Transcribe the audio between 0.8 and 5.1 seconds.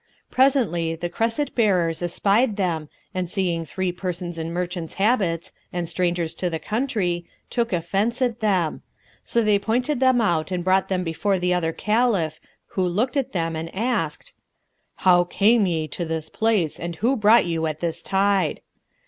the cresset bearers espied them and seeing three persons in merchants'